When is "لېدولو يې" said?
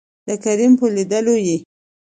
0.95-1.57